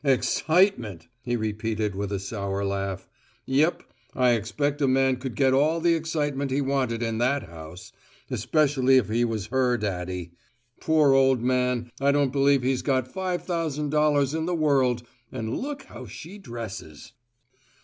`Excitement!'" 0.03 1.05
he 1.21 1.35
repeated 1.35 1.93
with 1.93 2.11
a 2.11 2.17
sour 2.17 2.65
laugh. 2.65 3.07
"Yep, 3.45 3.83
I 4.15 4.31
expect 4.31 4.81
a 4.81 4.87
man 4.87 5.17
could 5.17 5.35
get 5.35 5.53
all 5.53 5.79
the 5.79 5.93
excitement 5.93 6.49
he 6.49 6.59
wanted 6.59 7.03
in 7.03 7.19
that 7.19 7.43
house, 7.43 7.91
especially 8.31 8.97
if 8.97 9.09
he 9.09 9.23
was 9.23 9.45
her 9.53 9.77
daddy. 9.77 10.31
Poor 10.79 11.13
old 11.13 11.43
man, 11.43 11.91
I 12.01 12.11
don't 12.11 12.31
believe 12.33 12.63
he's 12.63 12.81
got 12.81 13.13
five 13.13 13.43
thousand 13.43 13.91
dollars 13.91 14.33
in 14.33 14.47
the 14.47 14.55
world, 14.55 15.03
and 15.31 15.55
look 15.55 15.83
how 15.83 16.07
she 16.07 16.39
dresses!" 16.39 17.13